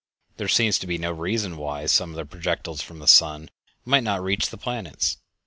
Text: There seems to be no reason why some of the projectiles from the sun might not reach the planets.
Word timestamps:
There 0.37 0.47
seems 0.47 0.79
to 0.79 0.87
be 0.87 0.97
no 0.97 1.11
reason 1.11 1.57
why 1.57 1.85
some 1.85 2.09
of 2.09 2.15
the 2.15 2.25
projectiles 2.25 2.81
from 2.81 2.97
the 2.97 3.07
sun 3.07 3.51
might 3.85 4.01
not 4.03 4.23
reach 4.23 4.49
the 4.49 4.57
planets. 4.57 5.17